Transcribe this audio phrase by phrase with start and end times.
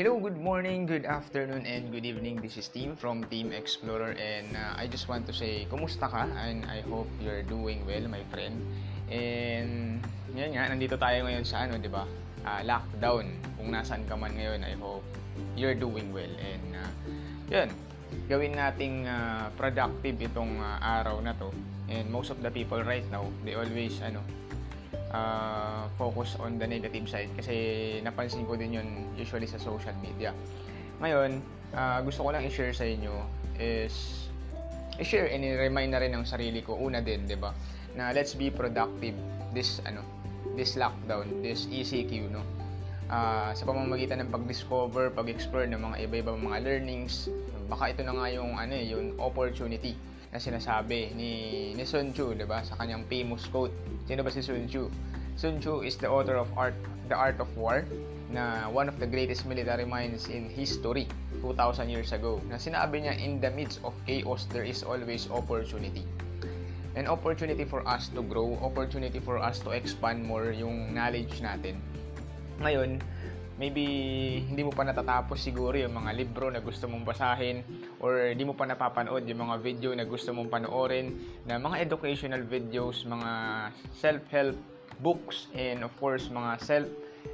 [0.00, 2.40] Hello, good morning, good afternoon, and good evening.
[2.40, 6.24] This is Team from Team Explorer and uh, I just want to say, kumusta ka?
[6.40, 8.64] And I hope you're doing well, my friend.
[9.12, 10.00] And
[10.32, 12.08] yan nga, nandito tayo ngayon sa ano, di ba?
[12.48, 13.28] Uh, lockdown.
[13.60, 15.04] Kung nasaan ka man ngayon, I hope
[15.52, 16.32] you're doing well.
[16.32, 16.90] And uh,
[17.52, 17.68] yun,
[18.24, 21.52] gawin nating uh, productive itong uh, araw na to.
[21.92, 24.24] And most of the people right now, they always, ano,
[25.10, 27.54] uh, focus on the negative side kasi
[28.02, 30.34] napansin ko din yun usually sa social media.
[31.02, 31.42] Ngayon,
[31.74, 33.12] uh, gusto ko lang i-share sa inyo
[33.60, 34.26] is
[35.00, 37.56] i-share and i-remind na rin ng sarili ko una din, 'di ba?
[37.96, 39.16] Na let's be productive
[39.56, 40.04] this ano,
[40.54, 42.42] this lockdown, this ECQ, no.
[43.10, 47.26] Uh, sa pamamagitan ng pag-discover, pag-explore ng mga iba-ibang mga learnings,
[47.66, 49.98] baka ito na nga yung ano eh, yung opportunity
[50.30, 51.30] na sinasabi ni,
[51.74, 52.62] ni Sun Tzu, 'di ba?
[52.62, 53.74] Sa kanyang famous quote.
[54.06, 54.86] Sino ba si Sun Tzu?
[55.40, 56.76] Sun Tzu is the author of Art
[57.08, 57.88] The Art of War
[58.28, 61.08] na one of the greatest military minds in history
[61.40, 62.44] 2000 years ago.
[62.52, 66.04] Na sinabi niya in the midst of chaos there is always opportunity.
[66.92, 71.80] An opportunity for us to grow, opportunity for us to expand more yung knowledge natin.
[72.60, 73.00] Ngayon,
[73.56, 73.84] maybe
[74.44, 77.64] hindi mo pa natatapos siguro yung mga libro na gusto mong basahin
[77.96, 81.16] or hindi mo pa napapanood yung mga video na gusto mong panoorin
[81.48, 83.30] na mga educational videos, mga
[83.96, 86.88] self-help books and of course mga self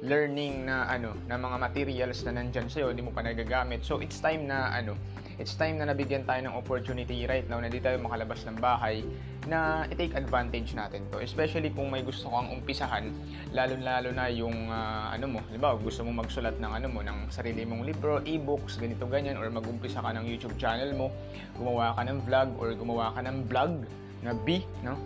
[0.00, 4.00] learning na ano na mga materials na nandiyan sa iyo hindi mo pa nagagamit so
[4.00, 4.96] it's time na ano
[5.40, 9.00] it's time na nabigyan tayo ng opportunity right now na hindi tayo makalabas ng bahay
[9.48, 11.16] na i-take advantage natin to.
[11.24, 13.08] Especially kung may gusto kang umpisahan,
[13.56, 17.32] lalo-lalo na yung uh, ano mo, di ba, gusto mo magsulat ng ano mo, ng
[17.32, 21.08] sarili mong libro, e-books, ganito ganyan, or mag-umpisa ka ng YouTube channel mo,
[21.56, 23.88] gumawa ka ng vlog, or gumawa ka ng vlog
[24.20, 25.00] na B, no?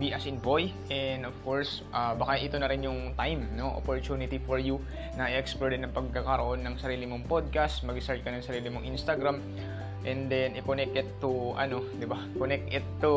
[0.00, 0.72] B as in boy.
[0.88, 3.76] And of course uh, baka ito na rin yung time no?
[3.76, 4.80] Opportunity for you
[5.16, 9.40] na i-explore din ng pagkakaroon ng sarili mong podcast mag-start ka ng sarili mong Instagram
[10.02, 12.18] and then i-connect it to ano 'di ba?
[12.34, 13.12] Connect it to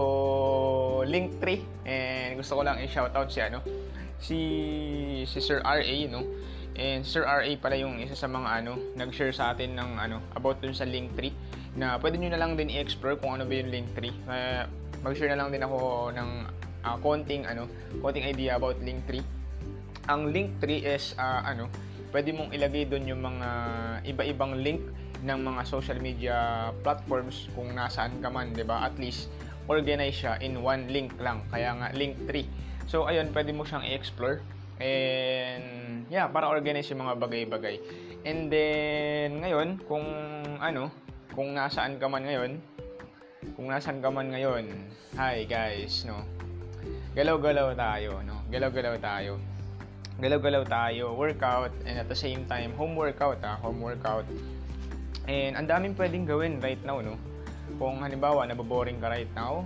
[1.08, 1.62] Linktree.
[1.86, 3.60] And gusto ko lang i-shoutout si ano
[4.20, 4.40] si
[5.28, 6.22] si Sir RA no?
[6.76, 10.60] And Sir RA pala yung isa sa mga ano nag-share sa atin ng ano about
[10.60, 11.32] dun sa Linktree
[11.76, 14.16] na pwede niyo na lang din i-explore kung ano ba yung Linktree.
[14.28, 14.64] Uh,
[15.04, 16.30] mag-share na lang din ako ng
[16.86, 17.66] uh, konting ano,
[18.00, 19.26] konting idea about Linktree.
[20.06, 21.68] Ang Linktree is uh, ano,
[22.14, 23.50] pwede mong ilagay doon yung mga
[24.06, 24.80] iba-ibang link
[25.26, 28.86] ng mga social media platforms kung nasaan ka man, 'di ba?
[28.86, 29.34] At least
[29.66, 31.42] organize siya in one link lang.
[31.50, 32.46] Kaya nga Linktree.
[32.86, 34.46] So ayun, pwede mo siyang i-explore
[34.78, 37.76] and yeah, para organize yung mga bagay-bagay.
[38.26, 40.06] And then ngayon, kung
[40.62, 40.94] ano,
[41.34, 42.62] kung nasaan ka man ngayon,
[43.58, 44.70] kung nasaan ka man ngayon,
[45.18, 46.22] hi guys, no?
[47.16, 48.44] Galaw-galaw tayo, no?
[48.52, 49.40] Galaw-galaw tayo.
[50.20, 53.56] Galaw-galaw tayo, workout, and at the same time, home workout, ha?
[53.64, 54.28] Home workout.
[55.26, 57.16] And ang daming pwedeng gawin right now, no?
[57.80, 59.64] Kung halimbawa, naboboring ka right now,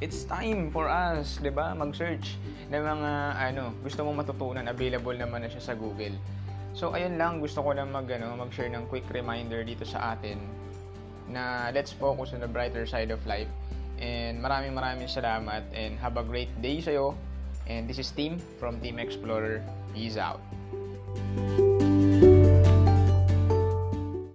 [0.00, 1.76] it's time for us, 'di ba?
[1.76, 2.40] Mag-search
[2.72, 6.16] ng mga ano, gusto mong matutunan, available naman na siya sa Google.
[6.72, 10.40] So ayun lang, gusto ko lang mag ano, mag-share ng quick reminder dito sa atin
[11.30, 13.46] na let's focus on the brighter side of life
[14.00, 17.12] And maraming maraming salamat and have a great day sa'yo.
[17.68, 19.60] And this is Team from Team Explorer.
[19.92, 20.40] Peace out.